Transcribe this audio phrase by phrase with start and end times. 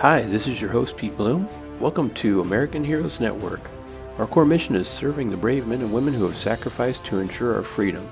[0.00, 1.48] Hi, this is your host, Pete Blum.
[1.80, 3.60] Welcome to American Heroes Network.
[4.18, 7.56] Our core mission is serving the brave men and women who have sacrificed to ensure
[7.56, 8.08] our freedom.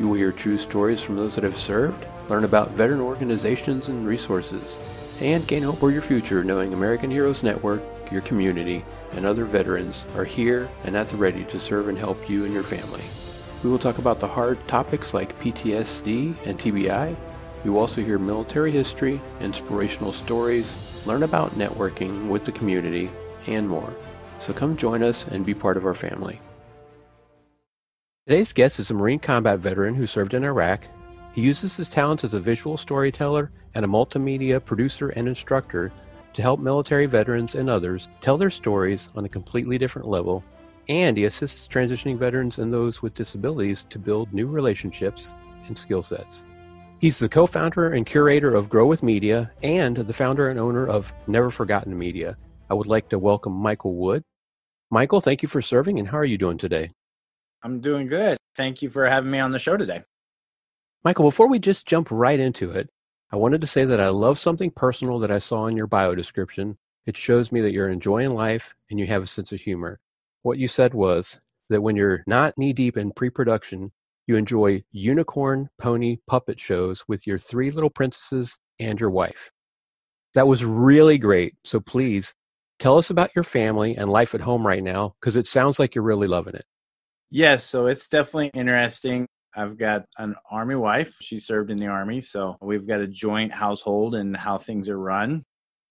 [0.00, 4.08] You will hear true stories from those that have served, learn about veteran organizations and
[4.08, 4.76] resources,
[5.20, 10.06] and gain hope for your future knowing American Heroes Network, your community, and other veterans
[10.16, 13.04] are here and at the ready to serve and help you and your family.
[13.62, 17.14] We will talk about the hard topics like PTSD and TBI.
[17.62, 23.10] You will also hear military history, inspirational stories, learn about networking with the community,
[23.46, 23.92] and more.
[24.38, 26.40] So come join us and be part of our family.
[28.26, 30.86] Today's guest is a Marine combat veteran who served in Iraq.
[31.32, 35.92] He uses his talents as a visual storyteller and a multimedia producer and instructor
[36.32, 40.44] to help military veterans and others tell their stories on a completely different level.
[40.88, 45.34] And he assists transitioning veterans and those with disabilities to build new relationships
[45.66, 46.44] and skill sets.
[47.00, 50.86] He's the co founder and curator of Grow with Media and the founder and owner
[50.86, 52.36] of Never Forgotten Media.
[52.68, 54.22] I would like to welcome Michael Wood.
[54.90, 56.90] Michael, thank you for serving, and how are you doing today?
[57.62, 58.36] I'm doing good.
[58.54, 60.02] Thank you for having me on the show today.
[61.02, 62.90] Michael, before we just jump right into it,
[63.32, 66.14] I wanted to say that I love something personal that I saw in your bio
[66.14, 66.76] description.
[67.06, 70.00] It shows me that you're enjoying life and you have a sense of humor.
[70.42, 73.92] What you said was that when you're not knee deep in pre production,
[74.30, 79.50] you enjoy unicorn pony puppet shows with your three little princesses and your wife.
[80.34, 81.54] That was really great.
[81.64, 82.32] So please
[82.78, 85.96] tell us about your family and life at home right now because it sounds like
[85.96, 86.64] you're really loving it.
[87.28, 89.26] Yes, so it's definitely interesting.
[89.54, 91.16] I've got an army wife.
[91.20, 94.98] She served in the army, so we've got a joint household and how things are
[94.98, 95.42] run.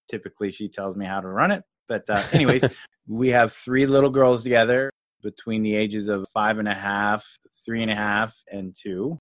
[0.10, 1.64] Typically, she tells me how to run it.
[1.90, 2.64] But, uh, anyways,
[3.08, 7.26] we have three little girls together between the ages of five and a half,
[7.66, 9.18] three and a half, and two.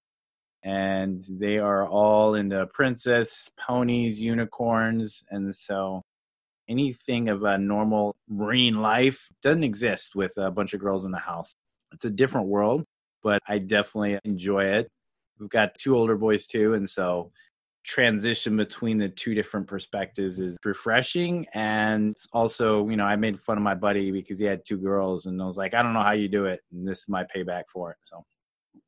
[0.63, 5.23] And they are all into princess, ponies, unicorns.
[5.29, 6.01] And so
[6.67, 11.19] anything of a normal marine life doesn't exist with a bunch of girls in the
[11.19, 11.55] house.
[11.93, 12.83] It's a different world,
[13.23, 14.89] but I definitely enjoy it.
[15.39, 16.73] We've got two older boys too.
[16.73, 17.31] And so
[17.83, 21.45] transition between the two different perspectives is refreshing.
[21.53, 25.25] And also you know i made fun of my buddy because he had two girls
[25.25, 27.23] and i was like i don't know how you do it and this is my
[27.23, 28.25] payback for it so.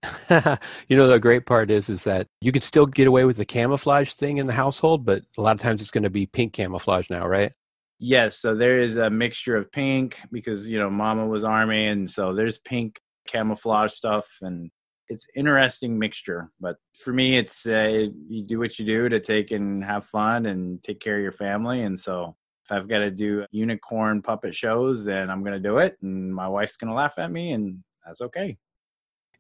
[0.88, 3.46] You know the great part is is that you could still get away with the
[3.46, 6.53] camouflage thing in the household but a lot of times it's going to be pink
[6.53, 7.53] camouflage now right?
[8.00, 12.09] Yes so there is a mixture of pink because you know mama was army and
[12.09, 14.72] so there's pink camouflage stuff and
[15.12, 19.52] it's interesting mixture but for me it's uh, you do what you do to take
[19.52, 21.82] and have fun and take care of your family.
[21.82, 22.36] And so
[22.66, 26.34] if i've got to do unicorn puppet shows then i'm going to do it and
[26.34, 28.58] my wife's going to laugh at me and that's okay.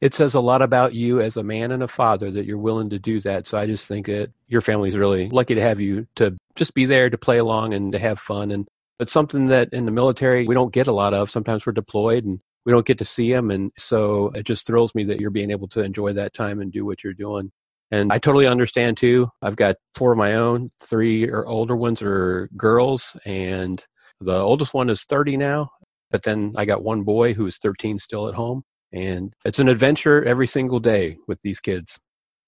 [0.01, 2.89] It says a lot about you as a man and a father that you're willing
[2.89, 3.47] to do that.
[3.47, 6.85] So i just think that your family's really lucky to have you to just be
[6.85, 8.51] there to play along and to have fun.
[8.51, 8.67] And
[8.99, 12.25] it's something that in the military we don't get a lot of sometimes we're deployed
[12.25, 13.51] and we don't get to see them.
[13.51, 16.71] And so it just thrills me that you're being able to enjoy that time and
[16.71, 17.51] do what you're doing.
[17.91, 19.29] And I totally understand too.
[19.41, 20.69] I've got four of my own.
[20.81, 23.85] Three or older ones are girls, and
[24.21, 25.69] the oldest one is 30 now.
[26.09, 28.63] But then I got one boy who's 13 still at home.
[28.93, 31.99] And it's an adventure every single day with these kids.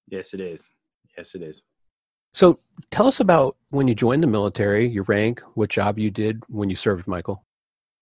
[0.07, 0.63] Yes, it is.
[1.17, 1.61] Yes, it is.
[2.33, 2.59] So
[2.89, 6.69] tell us about when you joined the military, your rank, what job you did when
[6.69, 7.45] you served, Michael.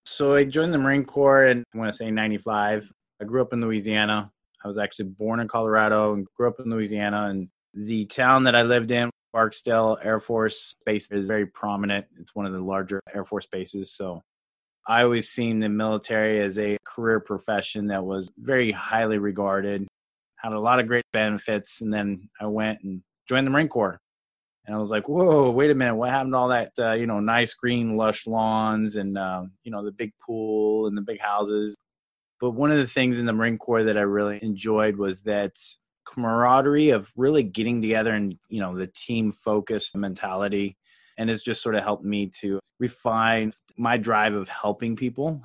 [0.05, 2.91] So I joined the Marine Corps in, I want to say 95.
[3.21, 4.31] I grew up in Louisiana.
[4.63, 7.27] I was actually born in Colorado and grew up in Louisiana.
[7.29, 12.05] And the town that I lived in, Barksdale Air Force Base, is very prominent.
[12.19, 13.91] It's one of the larger Air Force bases.
[13.93, 14.21] So
[14.87, 19.87] I always seen the military as a career profession that was very highly regarded,
[20.37, 21.81] had a lot of great benefits.
[21.81, 23.99] And then I went and joined the Marine Corps.
[24.65, 27.07] And I was like, whoa, wait a minute, what happened to all that, uh, you
[27.07, 31.19] know, nice green, lush lawns and, um, you know, the big pool and the big
[31.19, 31.75] houses?
[32.39, 35.53] But one of the things in the Marine Corps that I really enjoyed was that
[36.05, 40.77] camaraderie of really getting together and, you know, the team focused mentality.
[41.17, 45.41] And it's just sort of helped me to refine my drive of helping people.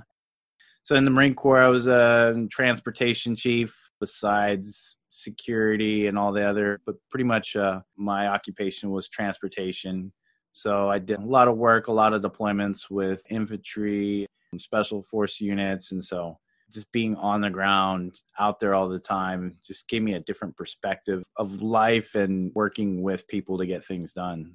[0.82, 4.96] So in the Marine Corps, I was a transportation chief besides
[5.28, 10.12] security and all the other, but pretty much uh, my occupation was transportation.
[10.52, 14.26] So I did a lot of work, a lot of deployments with infantry
[14.58, 15.92] special force units.
[15.92, 16.38] And so
[16.70, 20.56] just being on the ground out there all the time just gave me a different
[20.56, 24.54] perspective of life and working with people to get things done.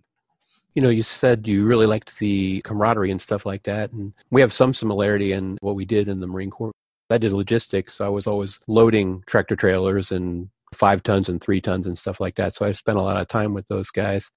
[0.76, 3.92] You know, you said you really liked the camaraderie and stuff like that.
[3.92, 6.72] And we have some similarity in what we did in the Marine Corps.
[7.10, 8.00] I did logistics.
[8.00, 12.36] I was always loading tractor trailers and five tons and three tons and stuff like
[12.36, 12.56] that.
[12.56, 14.30] So I spent a lot of time with those guys.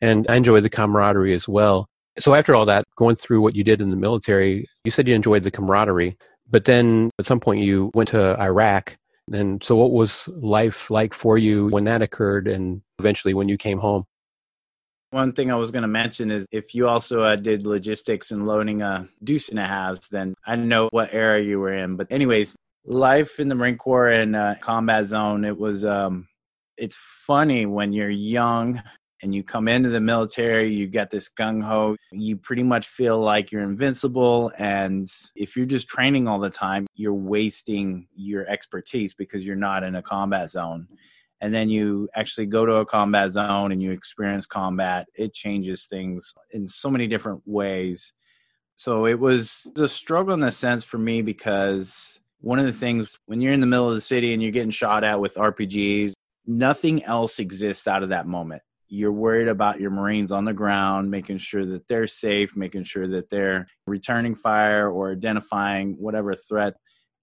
[0.00, 1.88] And I enjoy the camaraderie as well.
[2.18, 5.14] So after all that, going through what you did in the military, you said you
[5.14, 6.16] enjoyed the camaraderie,
[6.50, 8.96] but then at some point you went to Iraq.
[9.32, 13.56] And so what was life like for you when that occurred and eventually when you
[13.56, 14.04] came home?
[15.10, 18.46] One thing I was going to mention is if you also uh, did logistics and
[18.46, 21.96] loading a deuce and a halves, then I know what era you were in.
[21.96, 22.54] But anyways,
[22.86, 26.28] life in the Marine Corps and uh, combat zone, it was, um,
[26.76, 26.96] it's
[27.26, 28.82] funny when you're young
[29.22, 33.18] and you come into the military, you get this gung ho, you pretty much feel
[33.18, 34.52] like you're invincible.
[34.58, 39.82] And if you're just training all the time, you're wasting your expertise because you're not
[39.82, 40.86] in a combat zone.
[41.40, 45.86] And then you actually go to a combat zone and you experience combat, it changes
[45.86, 48.12] things in so many different ways.
[48.74, 53.18] So it was a struggle in a sense for me because one of the things
[53.26, 56.12] when you're in the middle of the city and you're getting shot at with RPGs,
[56.46, 61.10] nothing else exists out of that moment you're worried about your Marines on the ground,
[61.10, 66.74] making sure that they're safe, making sure that they're returning fire or identifying whatever threat.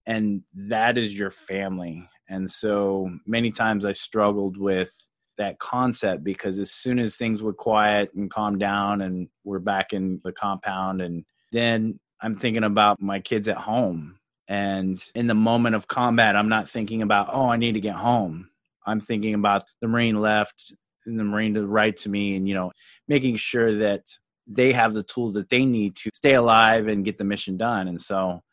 [0.06, 2.08] And that is your family.
[2.28, 4.94] And so many times I struggled with
[5.38, 9.94] that concept because as soon as things would quiet and calm down and we're back
[9.94, 14.18] in the compound, and then I'm thinking about my kids at home.
[14.54, 17.96] And in the moment of combat, I'm not thinking about, oh, I need to get
[17.96, 18.50] home.
[18.86, 20.74] I'm thinking about the Marine left
[21.08, 22.72] and the Marine to the right to me and, you know,
[23.08, 24.16] making sure that
[24.46, 27.88] they have the tools that they need to stay alive and get the mission done.
[27.88, 28.44] And so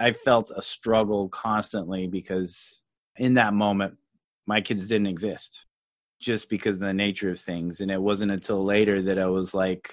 [0.00, 2.82] I felt a struggle constantly because
[3.16, 3.98] in that moment,
[4.46, 5.66] my kids didn't exist
[6.20, 7.82] just because of the nature of things.
[7.82, 9.92] And it wasn't until later that I was like,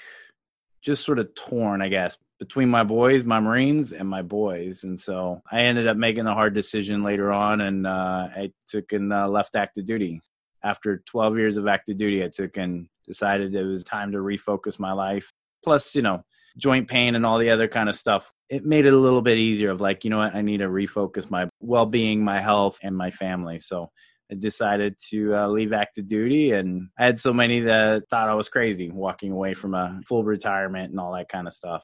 [0.82, 4.84] just sort of torn, I guess, between my boys, my Marines, and my boys.
[4.84, 8.94] And so I ended up making a hard decision later on, and uh, I took
[8.94, 10.22] and uh, left active duty
[10.64, 14.80] after 12 years of active duty, I took and decided it was time to refocus
[14.80, 15.32] my life.
[15.64, 16.24] Plus, you know,
[16.58, 18.32] joint pain and all the other kind of stuff.
[18.50, 20.68] It made it a little bit easier of like, you know what, I need to
[20.68, 23.60] refocus my well being, my health, and my family.
[23.60, 23.92] So
[24.32, 26.52] I decided to uh, leave active duty.
[26.52, 30.24] And I had so many that thought I was crazy walking away from a full
[30.24, 31.84] retirement and all that kind of stuff.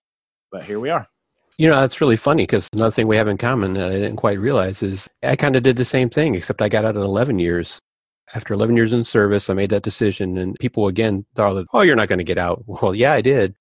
[0.51, 1.07] But here we are.
[1.57, 4.15] You know, that's really funny because another thing we have in common that I didn't
[4.15, 7.03] quite realize is I kind of did the same thing, except I got out at
[7.03, 7.79] 11 years
[8.35, 11.81] after 11 years in service, I made that decision, and people again thought, that, "Oh,
[11.81, 13.55] you're not going to get out." Well, yeah, I did,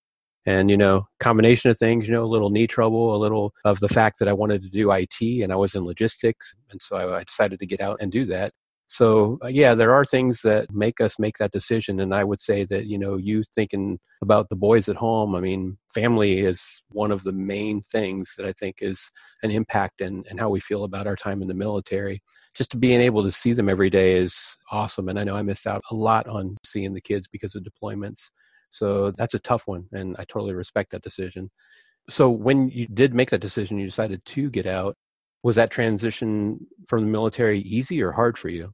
[0.47, 2.07] and you know, combination of things.
[2.09, 4.71] You know, a little knee trouble, a little of the fact that I wanted to
[4.71, 7.99] do IT, and I was in logistics, and so I, I decided to get out
[8.01, 8.53] and do that.
[8.93, 12.43] So uh, yeah, there are things that make us make that decision, and I would
[12.43, 15.35] say that you know you thinking about the boys at home.
[15.35, 19.11] I mean, family is one of the main things that I think is
[19.43, 22.23] an impact in how we feel about our time in the military.
[22.55, 25.43] Just to being able to see them every day is awesome, and I know I
[25.43, 28.29] missed out a lot on seeing the kids because of deployments.
[28.69, 31.51] So that's a tough one, and I totally respect that decision.
[32.11, 34.97] So when you did make that decision, you decided to get out.
[35.43, 38.73] Was that transition from the military easy or hard for you?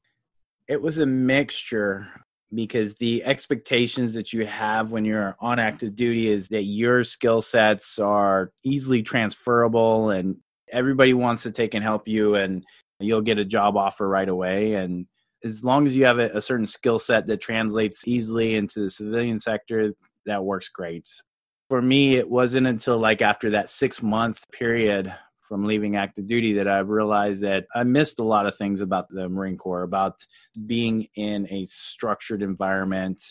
[0.69, 2.06] It was a mixture
[2.55, 7.43] because the expectations that you have when you're on active duty is that your skill
[7.43, 10.37] sets are easily transferable and
[10.70, 12.65] everybody wants to take and help you and
[13.00, 14.75] you'll get a job offer right away.
[14.75, 15.06] And
[15.44, 18.91] as long as you have a, a certain skill set that translates easily into the
[18.91, 19.93] civilian sector
[20.26, 21.09] that works great.
[21.69, 25.15] For me it wasn't until like after that six month period
[25.48, 29.08] from leaving active duty that I've realized that I missed a lot of things about
[29.08, 30.17] the Marine Corps, about
[30.67, 33.22] being in a structured environment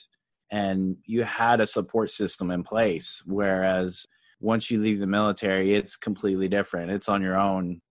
[0.51, 3.21] and you had a support system in place.
[3.25, 4.05] Whereas
[4.39, 6.91] once you leave the military, it's completely different.
[6.91, 7.81] It's on your own.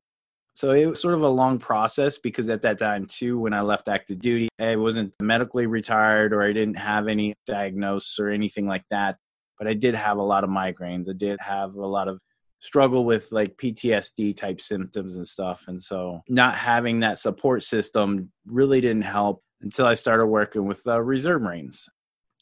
[0.55, 3.61] So it was sort of a long process because at that time, too, when I
[3.61, 8.67] left active duty, I wasn't medically retired or I didn't have any diagnosis or anything
[8.67, 9.19] like that.
[9.59, 11.11] But I did have a lot of migraines.
[11.11, 12.21] I did have a lot of
[12.67, 15.65] struggle with like PTSD type symptoms and stuff.
[15.69, 20.83] And so not having that support system really didn't help until I started working with
[20.83, 21.89] the Reserve Marines.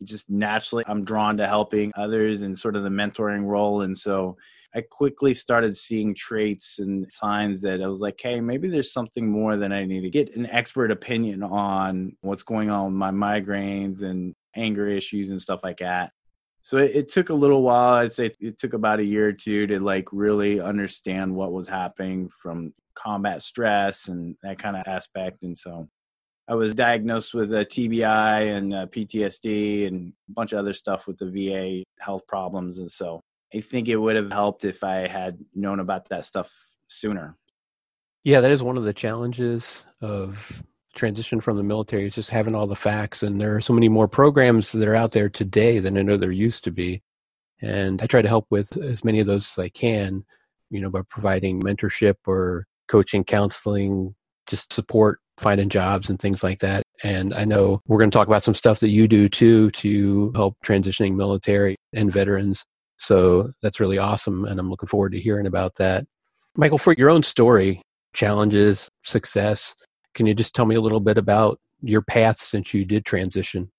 [0.02, 3.82] Just naturally, I'm drawn to helping others and sort of the mentoring role.
[3.82, 4.36] And so
[4.74, 9.28] I quickly started seeing traits and signs that I was like, hey, maybe there's something
[9.28, 13.12] more that I need to get an expert opinion on what's going on with my
[13.12, 16.12] migraines and anger issues and stuff like that
[16.64, 17.94] so it, it, took a little while.
[17.94, 21.68] I'd say it took about a year or two to like really understand what was
[21.68, 25.42] happening from combat stress and that kind of aspect.
[25.42, 25.88] And so
[26.46, 31.06] i was diagnosed with a tbi and a ptsd and a bunch of other stuff
[31.06, 32.78] with the va health problems.
[32.78, 33.20] And so
[33.54, 36.50] i think it would have helped if i had known about that stuff
[36.88, 37.36] sooner.
[38.24, 40.62] Yeah that is one of the challenges of
[40.94, 43.88] transition from the military is just having all the facts and there are so many
[43.88, 47.02] more programs that are out there today than I know there used to be.
[47.60, 50.24] And I try to help with as many of those as I can,
[50.70, 54.14] you know, by providing mentorship or coaching, counseling,
[54.46, 56.82] just support, finding jobs and things like that.
[57.02, 60.32] And I know we're going to talk about some stuff that you do too to
[60.34, 62.64] help transitioning military and veterans.
[62.98, 64.44] So that's really awesome.
[64.44, 66.06] And I'm looking forward to hearing about that.
[66.56, 67.82] Michael, for your own story,
[68.12, 69.74] challenges, success,
[70.14, 73.70] can you just tell me a little bit about your path since you did transition?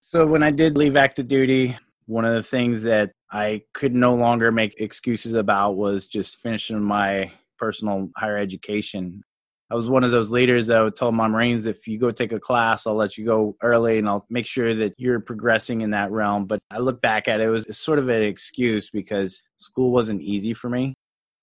[0.00, 4.14] So, when I did leave active duty, one of the things that I could no
[4.14, 9.22] longer make excuses about was just finishing my personal higher education.
[9.70, 12.32] I was one of those leaders that would tell my Marines, if you go take
[12.32, 15.90] a class, I'll let you go early and I'll make sure that you're progressing in
[15.90, 16.46] that realm.
[16.46, 20.22] But I look back at it, it was sort of an excuse because school wasn't
[20.22, 20.96] easy for me.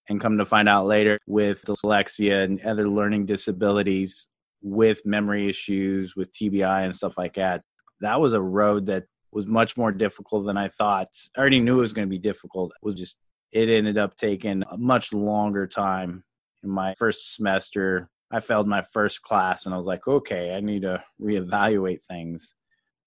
[0.09, 4.27] And come to find out later with dyslexia and other learning disabilities,
[4.61, 7.61] with memory issues, with TBI and stuff like that,
[8.01, 11.09] that was a road that was much more difficult than I thought.
[11.35, 12.71] I already knew it was going to be difficult.
[12.71, 13.17] It was just,
[13.51, 16.23] it ended up taking a much longer time.
[16.63, 20.59] In my first semester, I failed my first class and I was like, okay, I
[20.59, 22.55] need to reevaluate things.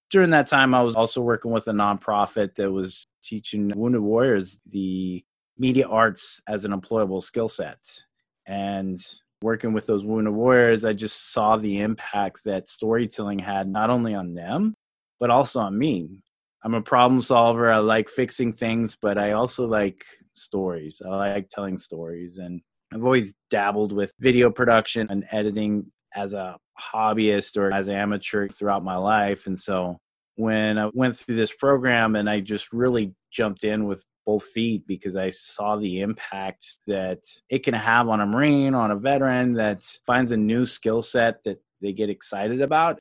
[0.09, 4.57] During that time, I was also working with a nonprofit that was teaching wounded warriors
[4.69, 5.23] the
[5.61, 7.77] media arts as an employable skill set.
[8.47, 8.99] And
[9.43, 14.15] working with those wounded warriors, I just saw the impact that storytelling had not only
[14.15, 14.73] on them,
[15.19, 16.23] but also on me.
[16.63, 17.71] I'm a problem solver.
[17.71, 20.03] I like fixing things, but I also like
[20.33, 20.99] stories.
[21.05, 22.39] I like telling stories.
[22.39, 27.95] And I've always dabbled with video production and editing as a hobbyist or as an
[27.95, 29.45] amateur throughout my life.
[29.45, 29.99] And so
[30.41, 34.87] when I went through this program and I just really jumped in with both feet
[34.87, 39.53] because I saw the impact that it can have on a Marine, on a veteran
[39.53, 42.97] that finds a new skill set that they get excited about.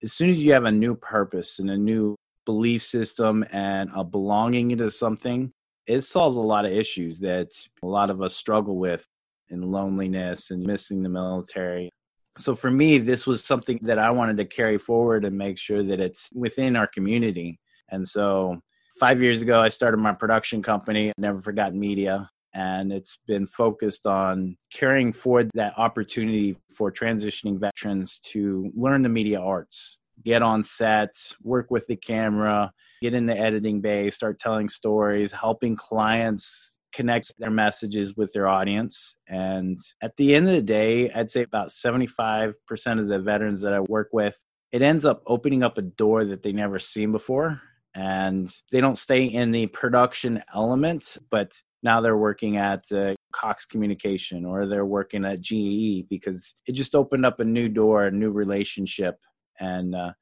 [0.00, 2.14] As soon as you have a new purpose and a new
[2.44, 5.50] belief system and a belonging into something,
[5.88, 7.48] it solves a lot of issues that
[7.82, 9.04] a lot of us struggle with
[9.48, 11.90] in loneliness and missing the military.
[12.38, 15.82] So for me, this was something that I wanted to carry forward and make sure
[15.82, 17.58] that it's within our community.
[17.90, 18.60] And so
[19.00, 24.06] five years ago, I started my production company, Never Forgotten Media, and it's been focused
[24.06, 30.62] on carrying forward that opportunity for transitioning veterans to learn the media arts, get on
[30.62, 36.75] sets, work with the camera, get in the editing bay, start telling stories, helping clients
[36.96, 39.14] connect their messages with their audience.
[39.28, 42.54] And at the end of the day, I'd say about 75%
[42.98, 44.40] of the veterans that I work with,
[44.72, 47.60] it ends up opening up a door that they never seen before
[47.94, 53.64] and they don't stay in the production element, but now they're working at uh, Cox
[53.64, 58.10] Communication or they're working at GE because it just opened up a new door, a
[58.10, 59.18] new relationship,
[59.60, 60.12] and uh,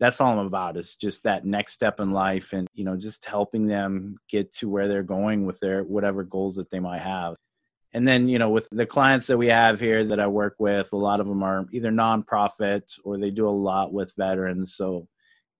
[0.00, 3.24] that's all I'm about is just that next step in life, and you know, just
[3.24, 7.36] helping them get to where they're going with their whatever goals that they might have.
[7.92, 10.92] And then, you know, with the clients that we have here that I work with,
[10.92, 14.74] a lot of them are either nonprofits or they do a lot with veterans.
[14.74, 15.06] So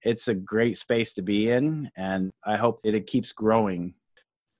[0.02, 3.94] it's a great space to be in, and I hope that it keeps growing.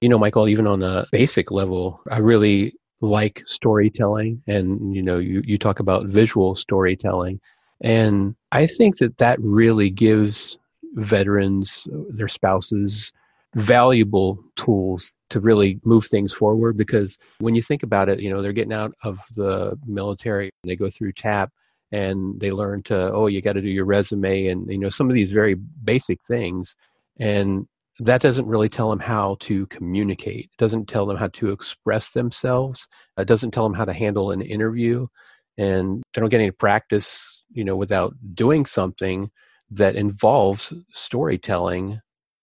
[0.00, 5.19] You know, Michael, even on a basic level, I really like storytelling, and you know,
[5.19, 7.40] you you talk about visual storytelling,
[7.81, 10.59] and I think that that really gives
[10.95, 13.12] veterans, their spouses,
[13.54, 16.76] valuable tools to really move things forward.
[16.76, 20.76] Because when you think about it you know they're getting out of the military they
[20.76, 21.52] go through tap
[21.93, 25.09] and they learn to oh you got to do your resume and you know some
[25.09, 26.76] of these very basic things.
[27.21, 27.66] And
[28.00, 30.47] that doesn't really tell them how to communicate.
[30.47, 32.88] It doesn't tell them how to express themselves.
[33.16, 35.07] It doesn't tell them how to handle an interview
[35.56, 39.30] and they don't get any practice you know without doing something
[39.70, 42.00] that involves storytelling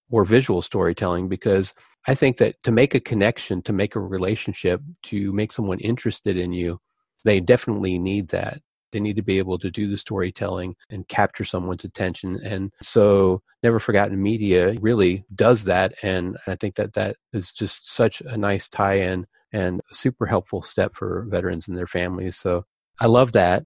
[0.09, 1.73] or visual storytelling because
[2.07, 6.37] i think that to make a connection to make a relationship to make someone interested
[6.37, 6.79] in you
[7.23, 11.45] they definitely need that they need to be able to do the storytelling and capture
[11.45, 12.39] someone's attention.
[12.43, 15.93] And so, Never Forgotten Media really does that.
[16.03, 20.25] And I think that that is just such a nice tie in and a super
[20.25, 22.37] helpful step for veterans and their families.
[22.37, 22.65] So,
[22.99, 23.63] I love that.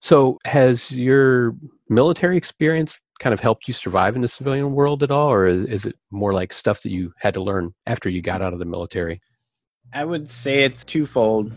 [0.00, 1.54] So, has your
[1.88, 5.86] military experience kind of helped you survive in the civilian world at all, or is,
[5.86, 8.64] it more like stuff that you had to learn after you got out of the
[8.64, 9.20] military?
[9.92, 11.52] I would say it's twofold.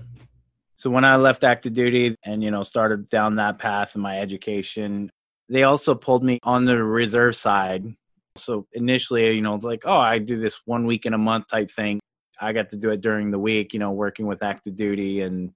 [0.76, 4.20] So when I left active duty and, you know, started down that path in my
[4.20, 5.12] education,
[5.48, 7.86] they also pulled me on the reserve side.
[8.38, 11.70] So initially, you know, like, oh, I do this one week in a month type
[11.70, 12.00] thing.
[12.40, 15.22] I got to do it during the week, you know, working with active duty.
[15.22, 15.52] And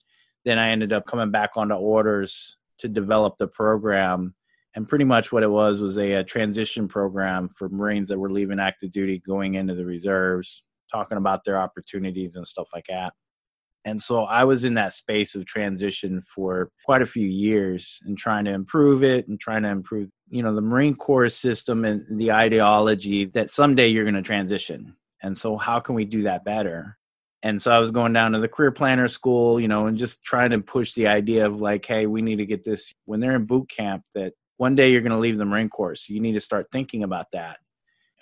[0.46, 4.36] then I ended up coming back onto orders to develop the program.
[4.76, 8.32] And pretty much what it was was a, a transition program for Marines that were
[8.32, 13.14] leaving active duty, going into the reserves, talking about their opportunities and stuff like that.
[13.86, 18.18] And so I was in that space of transition for quite a few years and
[18.18, 22.04] trying to improve it and trying to improve, you know, the Marine Corps system and
[22.20, 24.96] the ideology that someday you're going to transition.
[25.22, 26.98] And so how can we do that better?
[27.46, 30.24] And so I was going down to the career planner school, you know, and just
[30.24, 33.36] trying to push the idea of like, hey, we need to get this when they're
[33.36, 35.94] in boot camp that one day you're going to leave the Marine Corps.
[35.94, 37.60] So you need to start thinking about that.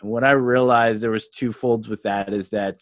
[0.02, 2.80] And what I realized there was two folds with that is that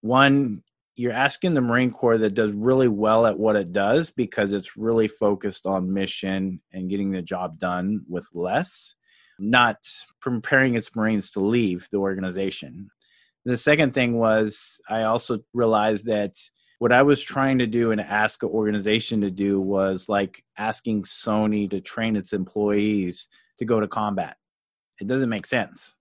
[0.00, 0.64] one,
[0.96, 4.76] you're asking the Marine Corps that does really well at what it does because it's
[4.76, 8.96] really focused on mission and getting the job done with less,
[9.38, 9.76] not
[10.20, 12.90] preparing its Marines to leave the organization.
[13.44, 16.36] The second thing was I also realized that
[16.78, 21.02] what I was trying to do and ask an organization to do was like asking
[21.02, 24.36] Sony to train its employees to go to combat.
[25.00, 25.94] It doesn't make sense.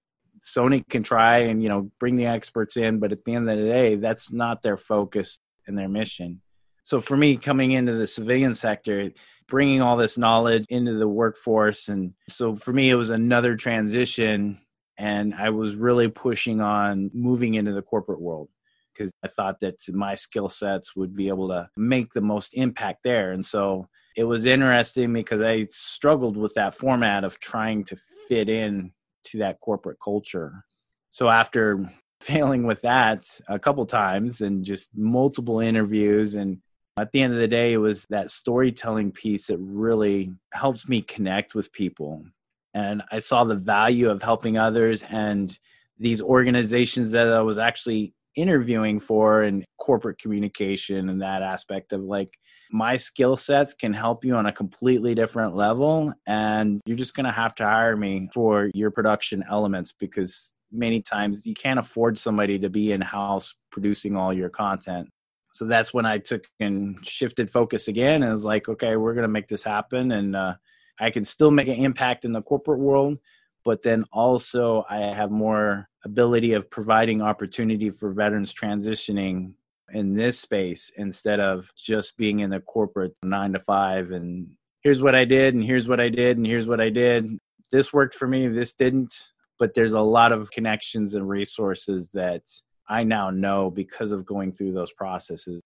[0.44, 3.58] Sony can try and you know bring the experts in, but at the end of
[3.58, 6.42] the day, that's not their focus and their mission.
[6.84, 9.12] So for me, coming into the civilian sector,
[9.48, 14.60] bringing all this knowledge into the workforce, and so for me, it was another transition,
[14.98, 18.50] and I was really pushing on moving into the corporate world
[18.94, 23.04] because I thought that my skill sets would be able to make the most impact
[23.04, 27.98] there, and so it was interesting because I struggled with that format of trying to
[28.28, 28.92] fit in
[29.26, 30.66] to that corporate culture.
[31.10, 36.62] So after failing with that a couple times and just multiple interviews and
[36.98, 41.02] at the end of the day it was that storytelling piece that really helps me
[41.02, 42.24] connect with people
[42.74, 45.58] and i saw the value of helping others and
[45.98, 52.02] these organizations that i was actually interviewing for and corporate communication and that aspect of
[52.02, 52.38] like
[52.72, 57.26] my skill sets can help you on a completely different level and you're just going
[57.26, 62.18] to have to hire me for your production elements because many times you can't afford
[62.18, 65.10] somebody to be in house producing all your content.
[65.54, 69.24] So that's when i took and shifted focus again and was like okay we're going
[69.24, 70.54] to make this happen and uh,
[71.00, 73.18] i can still make an impact in the corporate world
[73.64, 79.54] but then also i have more ability of providing opportunity for veterans transitioning
[79.94, 84.48] in this space instead of just being in the corporate nine to five and
[84.82, 87.40] here's what I did and here's what I did and here's what I did.
[87.72, 89.32] This worked for me, this didn't.
[89.60, 92.42] But there's a lot of connections and resources that
[92.90, 95.62] I now know because of going through those processes.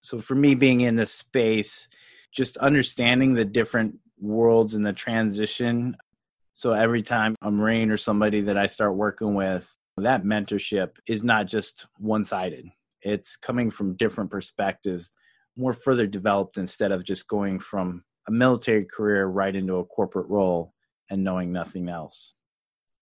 [0.00, 1.86] So for me, being in this space,
[2.32, 5.96] just understanding the different worlds in the transition.
[6.54, 11.22] So every time a Marine or somebody that I start working with, that mentorship is
[11.22, 12.66] not just one sided
[13.06, 15.10] it's coming from different perspectives,
[15.56, 20.28] more further developed instead of just going from a military career right into a corporate
[20.28, 20.74] role
[21.08, 22.34] and knowing nothing else.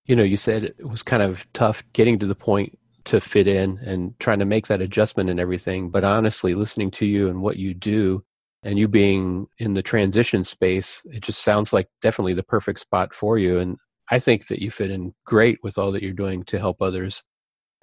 [0.04, 3.48] You know, you said it was kind of tough getting to the point to fit
[3.48, 5.88] in and trying to make that adjustment and everything.
[5.88, 8.24] But honestly, listening to you and what you do
[8.64, 13.14] and you being in the transition space, it just sounds like definitely the perfect spot
[13.14, 13.58] for you.
[13.58, 13.76] And
[14.10, 17.22] I think that you fit in great with all that you're doing to help others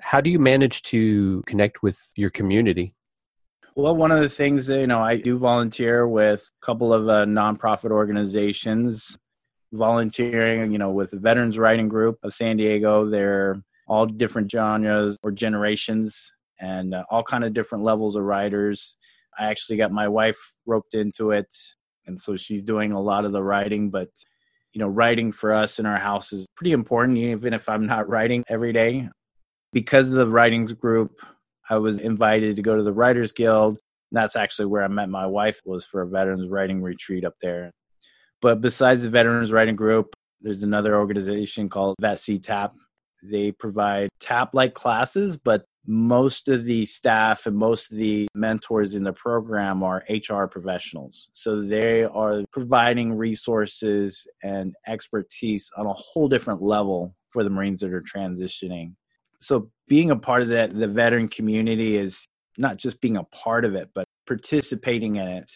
[0.02, 2.94] how do you manage to connect with your community?
[3.76, 7.26] Well, one of the things, you know, I do volunteer with a couple of uh,
[7.26, 9.18] nonprofit organizations,
[9.72, 13.06] volunteering, you know, with the Veterans Writing Group of San Diego.
[13.06, 18.98] They're all different genres or generations and uh, all kind of different levels of writers.
[19.40, 21.54] I actually got my wife roped into it,
[22.06, 24.10] and so she's doing a lot of the writing, but
[24.74, 28.08] you know, writing for us in our house is pretty important, even if I'm not
[28.08, 29.10] writing every day
[29.74, 31.20] because of the writing group,
[31.70, 33.78] I was invited to go to the Writers Guild.
[34.12, 37.72] That's actually where I met my wife was for a veterans writing retreat up there.
[38.42, 42.74] But besides the veterans writing group, there's another organization called VetC-TAP.
[43.24, 49.04] They provide TAP-like classes, but most of the staff and most of the mentors in
[49.04, 51.30] the program are HR professionals.
[51.34, 57.80] So they are providing resources and expertise on a whole different level for the Marines
[57.80, 58.94] that are transitioning.
[59.40, 62.26] So being a part of that the veteran community is
[62.58, 65.52] not just being a part of it but participating in it.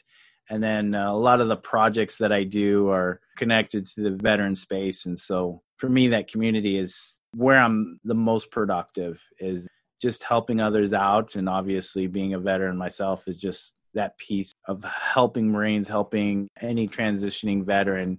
[0.50, 4.12] And then uh, a lot of the projects that i do are connected to the
[4.12, 5.06] veteran space.
[5.06, 9.68] And so for me that community is where i'm the most productive is
[10.02, 14.84] just helping others out and obviously being a veteran myself is just that piece of
[14.84, 18.18] helping marines helping any transitioning veteran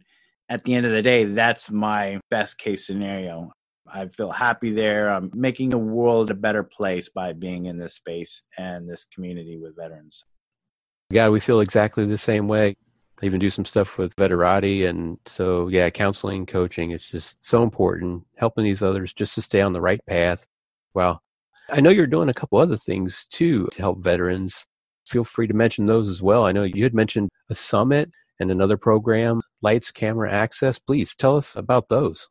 [0.49, 3.51] at the end of the day that's my best case scenario
[3.93, 5.11] I feel happy there.
[5.11, 9.59] I'm making the world a better place by being in this space and this community
[9.59, 10.25] with veterans.
[11.11, 12.75] Yeah, we feel exactly the same way.
[13.23, 14.89] I even do some stuff with Veterati.
[14.89, 19.63] And so, yeah, counseling, coaching, it's just so important, helping these others just to stay
[19.63, 20.45] on the right path.
[20.95, 21.23] Well,
[21.71, 24.67] I know you're doing a couple other things too to help veterans.
[25.09, 26.45] Feel free to mention those as well.
[26.45, 30.79] I know you had mentioned a summit and another program, Lights Camera Access.
[30.79, 32.29] Please tell us about those.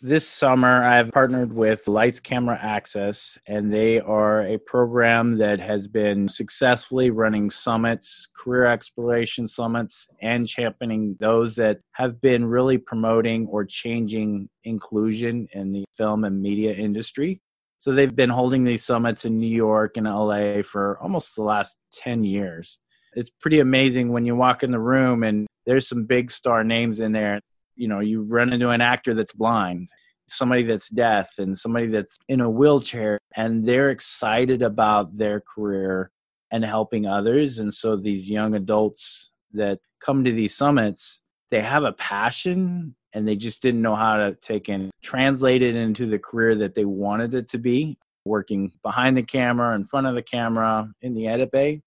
[0.00, 5.88] This summer, I've partnered with Lights Camera Access, and they are a program that has
[5.88, 13.48] been successfully running summits, career exploration summits, and championing those that have been really promoting
[13.48, 17.40] or changing inclusion in the film and media industry.
[17.78, 21.76] So they've been holding these summits in New York and LA for almost the last
[21.92, 22.78] 10 years.
[23.14, 27.00] It's pretty amazing when you walk in the room and there's some big star names
[27.00, 27.40] in there
[27.78, 29.88] you know you run into an actor that's blind
[30.28, 36.10] somebody that's deaf and somebody that's in a wheelchair and they're excited about their career
[36.50, 41.84] and helping others and so these young adults that come to these summits they have
[41.84, 46.18] a passion and they just didn't know how to take and translate it into the
[46.18, 50.22] career that they wanted it to be working behind the camera in front of the
[50.22, 51.80] camera in the edit bay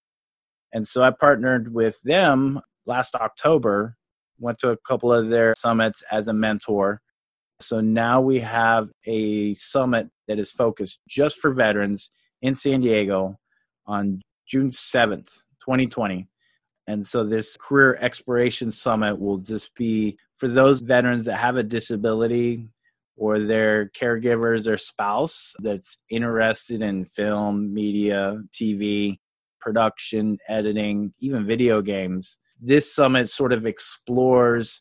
[0.72, 3.96] and so i partnered with them last october
[4.42, 7.00] went to a couple of their summits as a mentor.
[7.60, 12.10] So now we have a summit that is focused just for veterans
[12.42, 13.36] in San Diego
[13.86, 15.30] on June 7th,
[15.60, 16.26] 2020.
[16.88, 21.62] And so this career exploration summit will just be for those veterans that have a
[21.62, 22.66] disability
[23.16, 29.18] or their caregivers or spouse that's interested in film, media, TV,
[29.60, 34.80] production, editing, even video games this summit sort of explores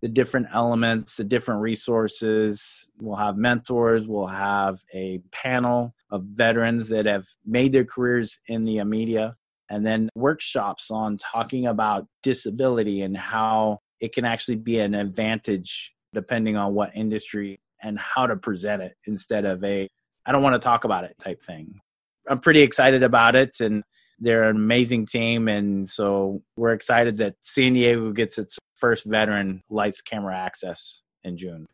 [0.00, 2.88] the different elements, the different resources.
[3.00, 8.64] We'll have mentors, we'll have a panel of veterans that have made their careers in
[8.64, 9.36] the media,
[9.68, 15.94] and then workshops on talking about disability and how it can actually be an advantage
[16.12, 19.88] depending on what industry and how to present it instead of a
[20.26, 21.80] I don't want to talk about it type thing.
[22.28, 23.82] I'm pretty excited about it and
[24.20, 29.62] they're an amazing team, and so we're excited that San Diego gets its first veteran
[29.70, 31.66] lights camera access in June.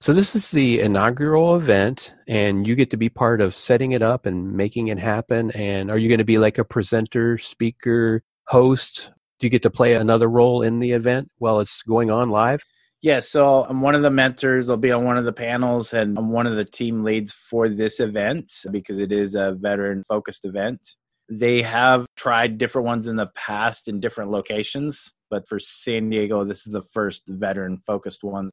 [0.00, 4.02] So this is the inaugural event, and you get to be part of setting it
[4.02, 5.50] up and making it happen.
[5.52, 9.10] And are you going to be like a presenter, speaker, host?
[9.38, 12.62] Do you get to play another role in the event while it's going on live?
[13.02, 14.68] Yeah, so I'm one of the mentors.
[14.68, 17.68] I'll be on one of the panels, and I'm one of the team leads for
[17.68, 20.80] this event because it is a veteran focused event.
[21.28, 26.44] They have tried different ones in the past in different locations, but for San Diego,
[26.44, 28.50] this is the first veteran focused one.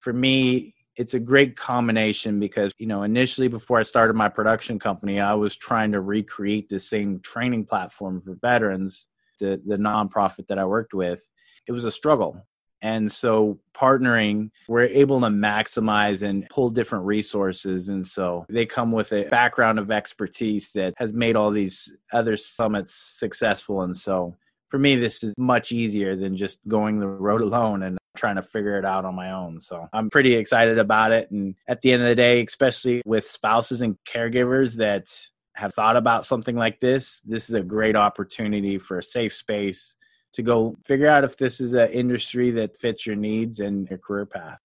[0.00, 4.78] For me, it's a great combination because, you know, initially before I started my production
[4.78, 9.06] company, I was trying to recreate the same training platform for veterans,
[9.40, 11.26] the, the nonprofit that I worked with.
[11.66, 12.46] It was a struggle
[12.82, 17.88] and so partnering, we're able to maximize and pull different resources.
[17.88, 22.36] And so they come with a background of expertise that has made all these other
[22.36, 23.82] summits successful.
[23.82, 24.36] And so
[24.68, 28.42] for me, this is much easier than just going the road alone and trying to
[28.42, 29.60] figure it out on my own.
[29.60, 31.30] So I'm pretty excited about it.
[31.30, 35.06] And at the end of the day, especially with spouses and caregivers that
[35.54, 39.94] have thought about something like this, this is a great opportunity for a safe space
[40.32, 43.98] to go figure out if this is an industry that fits your needs and your
[43.98, 44.58] career path.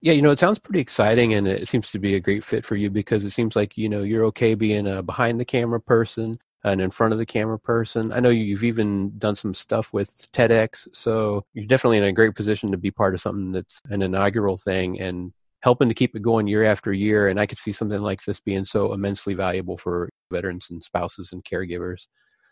[0.00, 2.64] Yeah, you know, it sounds pretty exciting and it seems to be a great fit
[2.64, 5.80] for you because it seems like, you know, you're okay being a behind the camera
[5.80, 8.12] person and in front of the camera person.
[8.12, 12.34] I know you've even done some stuff with TEDx, so you're definitely in a great
[12.34, 16.22] position to be part of something that's an inaugural thing and helping to keep it
[16.22, 17.28] going year after year.
[17.28, 21.30] And I could see something like this being so immensely valuable for veterans and spouses
[21.32, 22.06] and caregivers.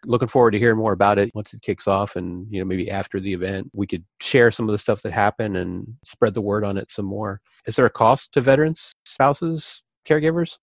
[0.06, 2.90] Looking forward to hearing more about it once it kicks off and you know maybe
[2.90, 6.40] after the event we could share some of the stuff that happened and spread the
[6.40, 7.40] word on it some more.
[7.66, 10.56] Is there a cost to veterans spouses caregivers?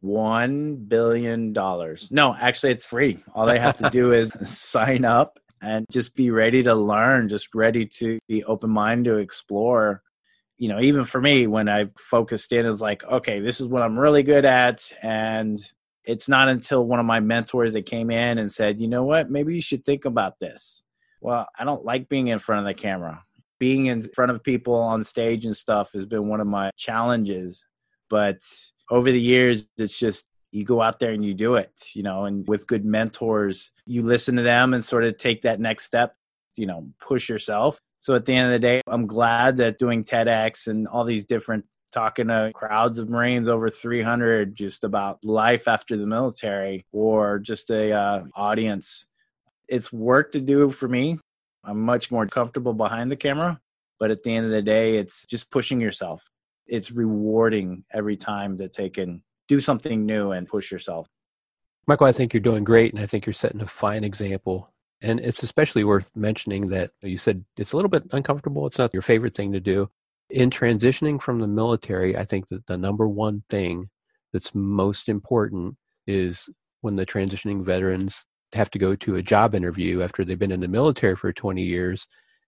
[0.00, 2.08] One billion dollars.
[2.10, 3.22] No actually it's free.
[3.32, 7.54] All they have to do is sign up and just be ready to learn just
[7.54, 10.02] ready to be open minded to explore
[10.58, 13.82] you know even for me when i focused in is like okay this is what
[13.82, 15.60] i'm really good at and
[16.04, 19.30] it's not until one of my mentors that came in and said, you know what,
[19.30, 20.82] maybe you should think about this.
[21.20, 23.24] Well, I don't like being in front of the camera.
[23.58, 27.64] Being in front of people on stage and stuff has been one of my challenges.
[28.10, 28.38] But
[28.90, 32.26] over the years, it's just you go out there and you do it, you know,
[32.26, 36.14] and with good mentors, you listen to them and sort of take that next step,
[36.56, 37.78] you know, push yourself.
[38.04, 41.24] So at the end of the day, I'm glad that doing TEDx and all these
[41.24, 47.38] different talking to crowds of Marines over 300 just about life after the military or
[47.38, 49.06] just a uh, audience.
[49.68, 51.18] It's work to do for me.
[51.64, 53.58] I'm much more comfortable behind the camera,
[53.98, 56.30] but at the end of the day, it's just pushing yourself.
[56.66, 61.08] It's rewarding every time to take and do something new and push yourself.
[61.86, 64.73] Michael, I think you're doing great, and I think you're setting a fine example.
[65.04, 68.66] And it's especially worth mentioning that you said it's a little bit uncomfortable.
[68.66, 69.90] It's not your favorite thing to do.
[70.30, 73.90] In transitioning from the military, I think that the number one thing
[74.32, 76.48] that's most important is
[76.80, 80.60] when the transitioning veterans have to go to a job interview after they've been in
[80.60, 82.06] the military for 20 years,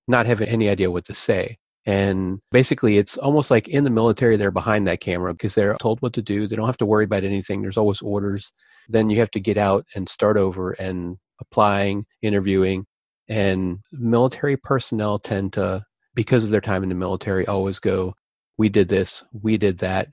[0.09, 1.59] not having any idea what to say.
[1.85, 6.01] And basically, it's almost like in the military, they're behind that camera because they're told
[6.01, 6.49] what to do.
[6.49, 7.61] They don't have to worry about anything.
[7.61, 8.53] There's always orders.
[8.89, 12.87] Then you have to get out and start over and applying, interviewing.
[13.29, 18.15] And military personnel tend to, because of their time in the military, always go,
[18.59, 20.09] We did this, we did that.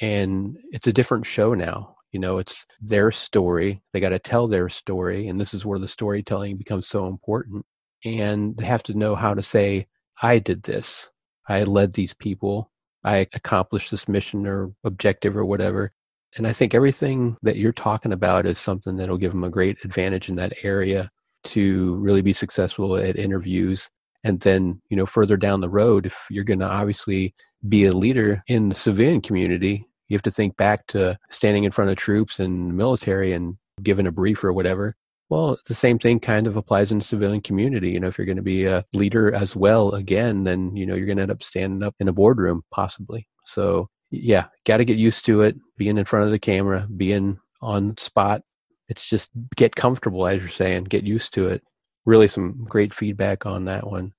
[0.00, 1.96] And it's a different show now.
[2.12, 3.82] You know, it's their story.
[3.92, 5.28] They got to tell their story.
[5.28, 7.64] And this is where the storytelling becomes so important.
[8.04, 9.86] And they have to know how to say,
[10.22, 11.10] I did this.
[11.48, 12.70] I led these people.
[13.04, 15.92] I accomplished this mission or objective or whatever.
[16.36, 19.78] And I think everything that you're talking about is something that'll give them a great
[19.84, 21.10] advantage in that area
[21.44, 23.88] to really be successful at interviews.
[24.22, 27.34] And then, you know, further down the road, if you're going to obviously
[27.68, 31.70] be a leader in the civilian community, you have to think back to standing in
[31.70, 34.94] front of troops and military and giving a brief or whatever.
[35.28, 37.90] Well, the same thing kind of applies in the civilian community.
[37.90, 40.94] You know, if you're going to be a leader as well again, then, you know,
[40.94, 43.26] you're going to end up standing up in a boardroom possibly.
[43.44, 47.38] So, yeah, got to get used to it, being in front of the camera, being
[47.60, 48.42] on spot.
[48.88, 51.62] It's just get comfortable, as you're saying, get used to it.
[52.04, 54.12] Really, some great feedback on that one.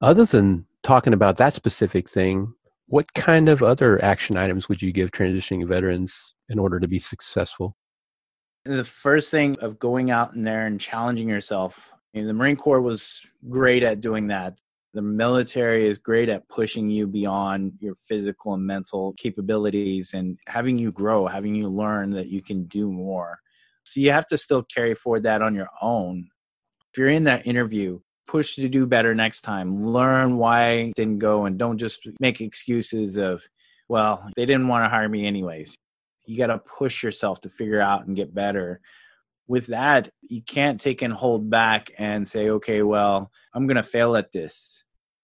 [0.00, 2.54] Other than talking about that specific thing,
[2.86, 6.98] what kind of other action items would you give transitioning veterans in order to be
[6.98, 7.76] successful?
[8.64, 11.90] The first thing of going out in there and challenging yourself.
[12.14, 14.58] I mean, the Marine Corps was great at doing that.
[14.94, 20.78] The military is great at pushing you beyond your physical and mental capabilities and having
[20.78, 23.38] you grow, having you learn that you can do more.
[23.84, 26.28] So you have to still carry forward that on your own.
[26.92, 29.82] If you're in that interview, push to do better next time.
[29.82, 33.42] Learn why didn't go and don't just make excuses of,
[33.88, 35.74] well, they didn't want to hire me anyways.
[36.26, 38.80] You got to push yourself to figure out and get better.
[39.48, 43.82] With that, you can't take and hold back and say, okay, well, I'm going to
[43.82, 44.81] fail at this.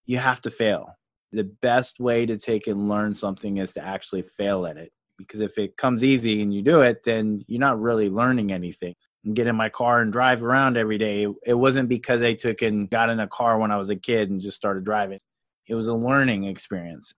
[0.09, 0.97] You have to fail.
[1.31, 4.91] The best way to take and learn something is to actually fail at it.
[5.19, 8.95] Because if it comes easy and you do it, then you're not really learning anything
[9.25, 11.27] and get in my car and drive around every day.
[11.45, 14.31] It wasn't because I took and got in a car when I was a kid
[14.31, 15.21] and just started driving.
[15.69, 17.13] It was a learning experience.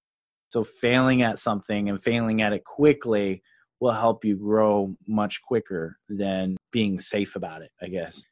[0.48, 3.42] So failing at something and failing at it quickly
[3.78, 8.24] will help you grow much quicker than being safe about it, I guess.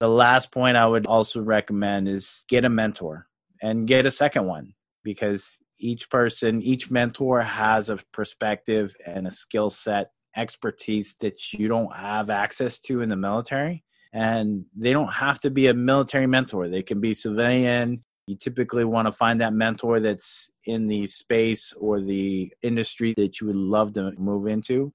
[0.00, 3.28] The last point I would also recommend is get a mentor
[3.62, 9.30] and get a second one because each person, each mentor has a perspective and a
[9.30, 13.84] skill set expertise that you don't have access to in the military.
[14.12, 18.04] And they don't have to be a military mentor, they can be civilian.
[18.26, 23.40] You typically want to find that mentor that's in the space or the industry that
[23.40, 24.92] you would love to move into.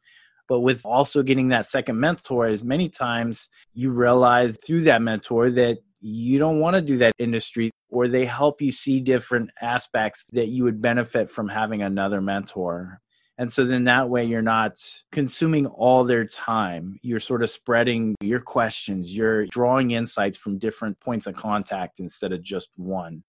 [0.48, 5.50] But with also getting that second mentor, as many times you realize through that mentor
[5.50, 10.26] that you don't want to do that industry or they help you see different aspects
[10.34, 13.02] that you would benefit from having another mentor
[13.38, 14.78] and so then that way you're not
[15.12, 17.00] consuming all their time.
[17.02, 22.32] You're sort of spreading your questions, you're drawing insights from different points of contact instead
[22.32, 23.24] of just one.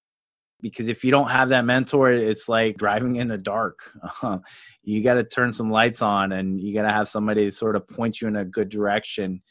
[0.63, 3.91] Because if you don't have that mentor, it's like driving in the dark.
[4.83, 7.87] you got to turn some lights on and you got to have somebody sort of
[7.87, 9.43] point you in a good direction.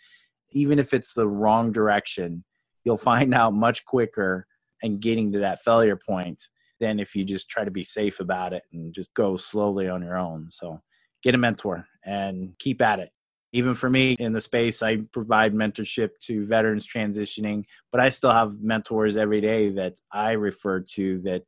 [0.52, 2.44] Even if it's the wrong direction,
[2.84, 4.48] you'll find out much quicker
[4.86, 6.40] and getting to that failure point
[6.80, 10.02] than if you just try to be safe about it and just go slowly on
[10.02, 10.48] your own.
[10.50, 10.82] So
[11.24, 13.10] get a mentor and keep at it.
[13.52, 18.32] Even for me in the space, I provide mentorship to veterans transitioning, but I still
[18.32, 21.44] have mentors every day that I refer to that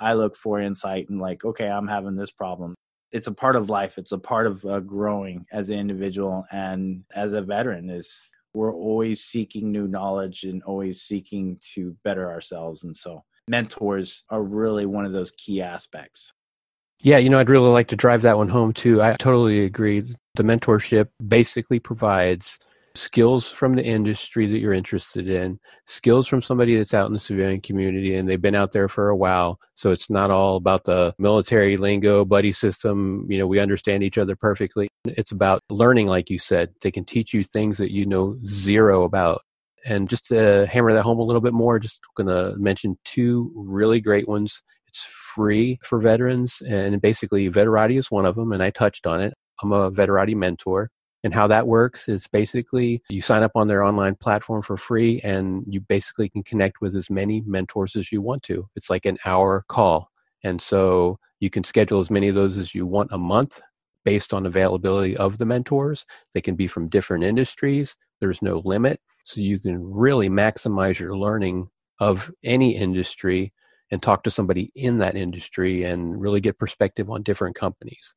[0.00, 2.74] I look for insight and like, okay, I'm having this problem.
[3.12, 3.98] It's a part of life.
[3.98, 8.74] It's a part of uh, growing as an individual and as a veteran is we're
[8.74, 12.84] always seeking new knowledge and always seeking to better ourselves.
[12.84, 16.32] And so mentors are really one of those key aspects.
[17.02, 19.00] Yeah, you know, I'd really like to drive that one home too.
[19.02, 20.14] I totally agree.
[20.34, 22.58] The mentorship basically provides
[22.94, 27.18] skills from the industry that you're interested in, skills from somebody that's out in the
[27.18, 29.58] civilian community and they've been out there for a while.
[29.74, 33.26] So it's not all about the military lingo, buddy system.
[33.28, 34.88] You know, we understand each other perfectly.
[35.04, 36.70] It's about learning, like you said.
[36.80, 39.42] They can teach you things that you know zero about
[39.84, 43.50] And just to hammer that home a little bit more, just going to mention two
[43.54, 44.62] really great ones.
[44.88, 49.20] It's free for veterans, and basically, Veterati is one of them, and I touched on
[49.20, 49.34] it.
[49.62, 50.90] I'm a Veterati mentor.
[51.22, 55.20] And how that works is basically you sign up on their online platform for free
[55.22, 58.68] and you basically can connect with as many mentors as you want to.
[58.74, 60.10] It's like an hour call.
[60.42, 63.60] And so you can schedule as many of those as you want a month
[64.04, 66.06] based on availability of the mentors.
[66.32, 67.96] They can be from different industries.
[68.20, 69.00] There's no limit.
[69.24, 73.52] So you can really maximize your learning of any industry
[73.90, 78.14] and talk to somebody in that industry and really get perspective on different companies.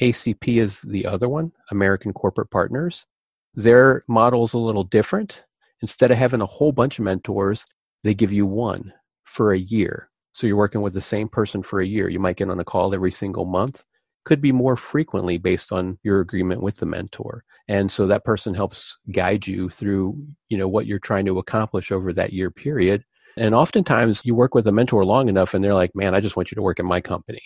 [0.00, 3.06] ACP is the other one, American Corporate Partners.
[3.54, 5.44] Their model is a little different.
[5.82, 7.64] Instead of having a whole bunch of mentors,
[8.02, 8.92] they give you one
[9.24, 10.10] for a year.
[10.32, 12.08] So you're working with the same person for a year.
[12.08, 13.84] You might get on a call every single month
[14.24, 18.54] could be more frequently based on your agreement with the mentor and so that person
[18.54, 20.16] helps guide you through
[20.48, 23.04] you know what you're trying to accomplish over that year period
[23.36, 26.36] and oftentimes you work with a mentor long enough and they're like man i just
[26.36, 27.42] want you to work in my company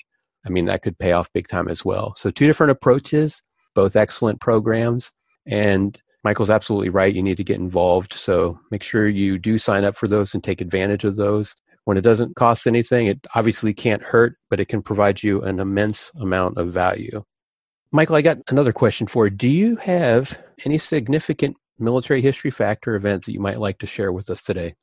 [0.48, 3.42] i mean that could pay off big time as well so two different approaches
[3.74, 5.12] both excellent programs
[5.46, 9.84] and michael's absolutely right you need to get involved so make sure you do sign
[9.84, 11.54] up for those and take advantage of those
[11.88, 15.58] when it doesn't cost anything, it obviously can't hurt, but it can provide you an
[15.58, 17.24] immense amount of value.
[17.92, 19.30] Michael, I got another question for you.
[19.30, 24.12] Do you have any significant military history factor event that you might like to share
[24.12, 24.74] with us today?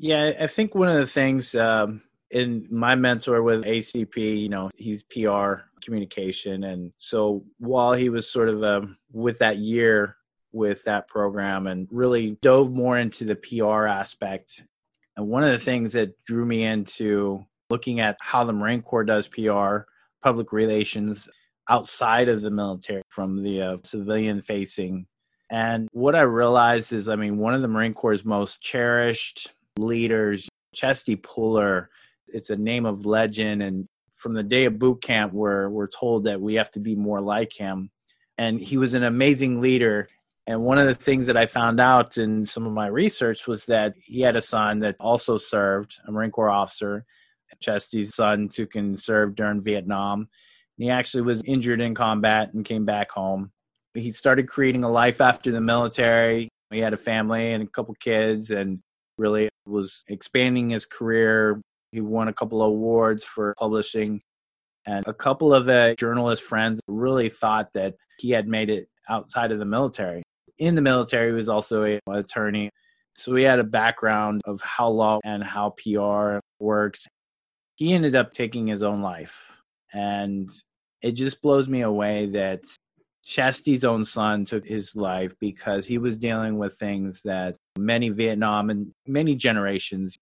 [0.00, 2.02] Yeah, I think one of the things um,
[2.32, 6.64] in my mentor with ACP, you know, he's PR communication.
[6.64, 10.16] And so while he was sort of um, with that year
[10.52, 14.62] with that program and really dove more into the PR aspect
[15.16, 19.04] and one of the things that drew me into looking at how the Marine Corps
[19.04, 19.78] does PR,
[20.22, 21.28] public relations
[21.68, 25.06] outside of the military from the uh, civilian facing.
[25.50, 30.48] And what I realized is, I mean, one of the Marine Corps' most cherished leaders,
[30.74, 31.90] Chesty Puller,
[32.32, 33.62] it's a name of legend.
[33.62, 36.96] And from the day of boot camp, we're, we're told that we have to be
[36.96, 37.90] more like him.
[38.38, 40.08] And he was an amazing leader.
[40.46, 43.66] And one of the things that I found out in some of my research was
[43.66, 47.04] that he had a son that also served, a Marine Corps officer.
[47.60, 50.20] Chesty's son and served during Vietnam.
[50.20, 53.52] And he actually was injured in combat and came back home.
[53.94, 56.48] He started creating a life after the military.
[56.70, 58.80] He had a family and a couple kids and
[59.18, 61.60] really was expanding his career.
[61.92, 64.20] He won a couple of awards for publishing.
[64.86, 69.52] And a couple of the journalist friends really thought that he had made it outside
[69.52, 70.22] of the military
[70.58, 72.70] in the military he was also an attorney.
[73.14, 77.06] So he had a background of how law and how PR works.
[77.76, 79.42] He ended up taking his own life.
[79.92, 80.48] And
[81.02, 82.60] it just blows me away that
[83.24, 88.70] Chesty's own son took his life because he was dealing with things that many Vietnam
[88.70, 90.16] and many generations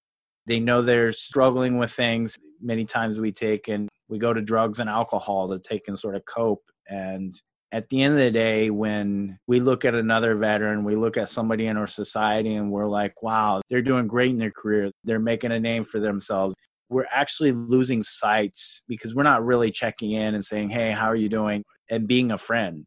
[0.46, 2.36] they know they're struggling with things.
[2.60, 6.16] Many times we take and we go to drugs and alcohol to take and sort
[6.16, 6.64] of cope.
[6.88, 7.32] And
[7.72, 11.28] at the end of the day, when we look at another veteran, we look at
[11.28, 14.90] somebody in our society and we're like, wow, they're doing great in their career.
[15.04, 16.54] They're making a name for themselves.
[16.88, 21.16] We're actually losing sights because we're not really checking in and saying, hey, how are
[21.16, 21.62] you doing?
[21.88, 22.84] And being a friend.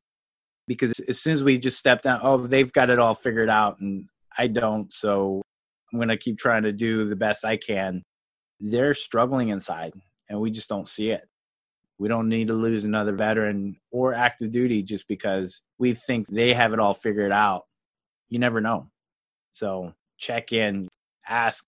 [0.68, 3.80] Because as soon as we just step down, oh, they've got it all figured out
[3.80, 4.92] and I don't.
[4.92, 5.42] So
[5.94, 8.04] I'm going to keep trying to do the best I can.
[8.60, 9.94] They're struggling inside
[10.28, 11.28] and we just don't see it.
[12.00, 16.54] We don't need to lose another veteran or active duty just because we think they
[16.54, 17.66] have it all figured out.
[18.30, 18.90] You never know.
[19.52, 20.90] So check in,
[21.30, 21.66] ask.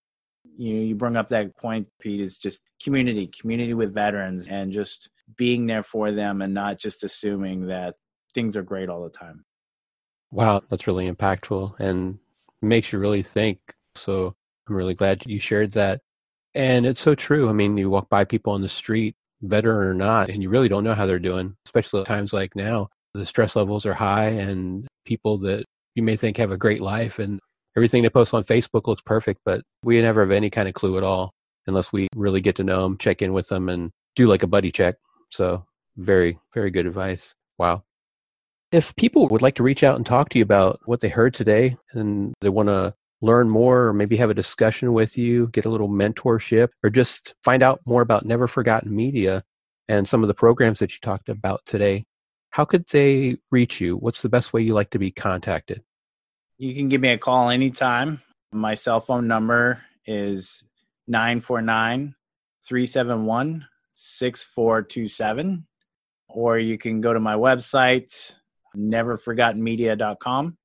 [0.58, 4.72] You know, you bring up that point, Pete, is just community, community with veterans and
[4.72, 7.94] just being there for them and not just assuming that
[8.34, 9.44] things are great all the time.
[10.30, 12.18] Wow, that's really impactful and
[12.62, 13.58] makes you really think.
[13.96, 14.34] So
[14.68, 16.00] I'm really glad you shared that.
[16.54, 17.48] And it's so true.
[17.48, 20.68] I mean, you walk by people on the street veteran or not, and you really
[20.68, 22.88] don't know how they're doing, especially at times like now.
[23.14, 27.18] The stress levels are high, and people that you may think have a great life
[27.18, 27.40] and
[27.76, 30.96] everything they post on Facebook looks perfect, but we never have any kind of clue
[30.96, 31.32] at all
[31.66, 34.46] unless we really get to know them, check in with them, and do like a
[34.46, 34.96] buddy check.
[35.30, 35.64] So,
[35.96, 37.34] very, very good advice.
[37.58, 37.82] Wow.
[38.72, 41.34] If people would like to reach out and talk to you about what they heard
[41.34, 45.64] today and they want to learn more or maybe have a discussion with you, get
[45.64, 49.42] a little mentorship, or just find out more about Never Forgotten Media
[49.88, 52.06] and some of the programs that you talked about today,
[52.50, 53.96] how could they reach you?
[53.96, 55.82] What's the best way you like to be contacted?
[56.58, 58.22] You can give me a call anytime.
[58.52, 60.64] My cell phone number is
[61.06, 62.14] 949
[62.64, 65.66] 371 6427.
[66.28, 68.34] Or you can go to my website,
[68.76, 70.56] neverforgottenmedia.com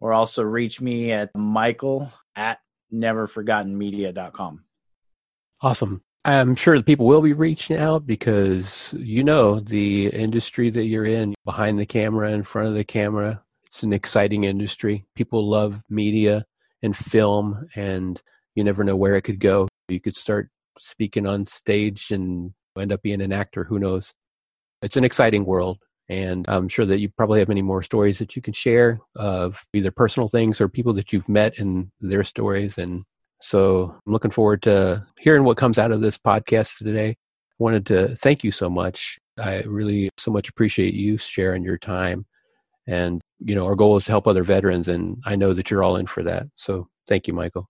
[0.00, 2.60] or also reach me at Michael at
[2.92, 4.64] neverforgottenmedia.com.
[5.60, 6.02] Awesome.
[6.24, 11.04] I'm sure that people will be reaching out because you know the industry that you're
[11.04, 13.42] in behind the camera, in front of the camera.
[13.66, 15.06] It's an exciting industry.
[15.14, 16.44] People love media
[16.82, 18.20] and film, and
[18.54, 19.68] you never know where it could go.
[19.88, 23.64] You could start speaking on stage and end up being an actor.
[23.64, 24.12] Who knows?
[24.82, 25.78] It's an exciting world.
[26.08, 29.62] And I'm sure that you probably have many more stories that you can share of
[29.74, 32.78] either personal things or people that you've met and their stories.
[32.78, 33.04] And
[33.40, 37.10] so I'm looking forward to hearing what comes out of this podcast today.
[37.10, 37.16] I
[37.58, 39.18] wanted to thank you so much.
[39.38, 42.24] I really so much appreciate you sharing your time.
[42.86, 45.84] And, you know, our goal is to help other veterans, and I know that you're
[45.84, 46.46] all in for that.
[46.56, 47.68] So thank you, Michael.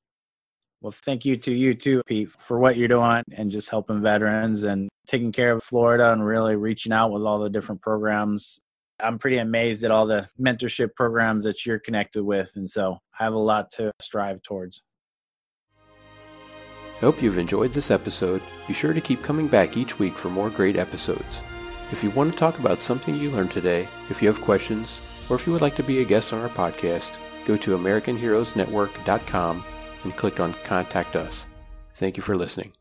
[0.81, 4.63] Well, thank you to you too, Pete, for what you're doing and just helping veterans
[4.63, 8.61] and taking care of Florida and really reaching out with all the different programs.
[9.01, 12.53] I'm pretty amazed at all the mentorship programs that you're connected with.
[12.55, 14.83] And so I have a lot to strive towards.
[17.01, 18.43] Hope you've enjoyed this episode.
[18.67, 21.43] Be sure to keep coming back each week for more great episodes.
[21.93, 25.01] If you want to talk about something you learned today, if you have questions,
[25.31, 27.13] or if you would like to be a guest on our podcast,
[27.47, 29.65] go to AmericanHeroesNetwork.com
[30.05, 31.47] and click on Contact Us.
[31.95, 32.73] Thank you for listening.